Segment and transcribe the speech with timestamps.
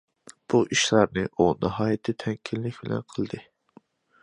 [0.53, 3.45] بۇ ئىشلارنى ئۇ ناھايىتى تەمكىنلىك بىلەن قىلدى.